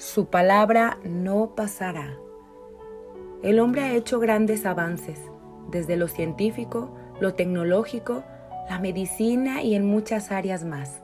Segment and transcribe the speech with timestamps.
[0.00, 2.16] su palabra no pasará.
[3.42, 5.20] El hombre ha hecho grandes avances,
[5.70, 6.90] desde lo científico,
[7.20, 8.24] lo tecnológico,
[8.70, 11.02] la medicina y en muchas áreas más.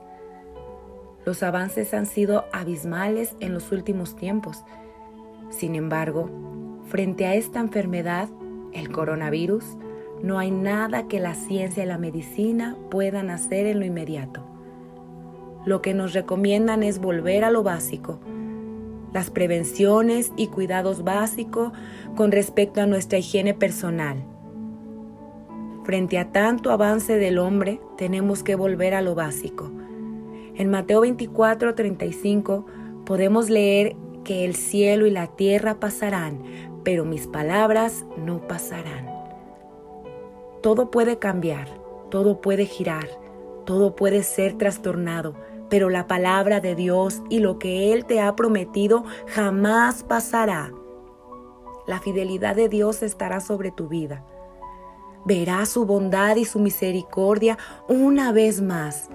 [1.25, 4.63] Los avances han sido abismales en los últimos tiempos.
[5.51, 6.31] Sin embargo,
[6.87, 8.29] frente a esta enfermedad,
[8.73, 9.77] el coronavirus,
[10.23, 14.43] no hay nada que la ciencia y la medicina puedan hacer en lo inmediato.
[15.67, 18.19] Lo que nos recomiendan es volver a lo básico,
[19.13, 21.71] las prevenciones y cuidados básicos
[22.15, 24.23] con respecto a nuestra higiene personal.
[25.83, 29.71] Frente a tanto avance del hombre, tenemos que volver a lo básico.
[30.55, 32.65] En Mateo 24, 35
[33.05, 36.41] podemos leer que el cielo y la tierra pasarán,
[36.83, 39.07] pero mis palabras no pasarán.
[40.61, 41.69] Todo puede cambiar,
[42.09, 43.07] todo puede girar,
[43.65, 45.35] todo puede ser trastornado,
[45.69, 50.71] pero la palabra de Dios y lo que Él te ha prometido jamás pasará.
[51.87, 54.25] La fidelidad de Dios estará sobre tu vida.
[55.25, 59.09] Verás su bondad y su misericordia una vez más.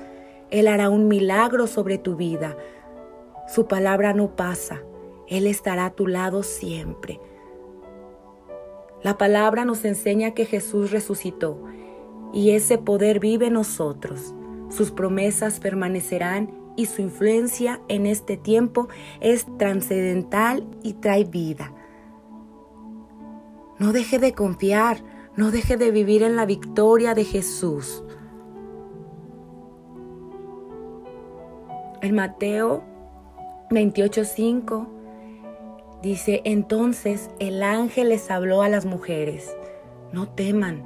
[0.50, 2.56] Él hará un milagro sobre tu vida.
[3.48, 4.82] Su palabra no pasa.
[5.26, 7.20] Él estará a tu lado siempre.
[9.02, 11.58] La palabra nos enseña que Jesús resucitó
[12.32, 14.34] y ese poder vive en nosotros.
[14.72, 18.88] Sus promesas permanecerán y su influencia en este tiempo
[19.20, 21.74] es trascendental y trae vida.
[23.78, 25.02] No deje de confiar,
[25.36, 28.02] no deje de vivir en la victoria de Jesús.
[32.00, 32.82] En Mateo
[33.70, 34.88] 28:5
[36.02, 39.54] dice, entonces el ángel les habló a las mujeres,
[40.12, 40.82] no teman,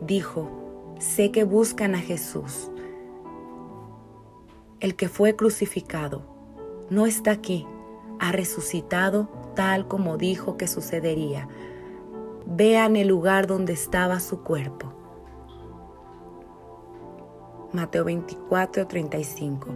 [0.00, 2.70] dijo, sé que buscan a Jesús
[4.80, 6.22] el que fue crucificado,
[6.90, 7.66] no está aquí,
[8.18, 11.48] ha resucitado tal como dijo que sucedería.
[12.46, 14.92] Vean el lugar donde estaba su cuerpo.
[17.72, 19.68] Mateo 24, 35.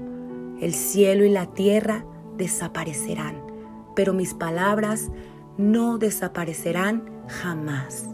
[0.60, 2.04] El cielo y la tierra
[2.36, 3.42] desaparecerán,
[3.97, 5.10] pero mis palabras
[5.58, 8.08] no desaparecerán jamás.